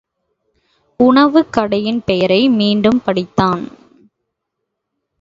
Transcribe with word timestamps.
உணவுக் 0.99 1.53
கடையின் 1.53 2.03
பெயரை 2.03 2.49
மீண்டும் 2.49 3.01
படித்தான். 3.05 3.63